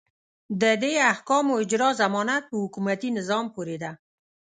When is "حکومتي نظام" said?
2.63-3.45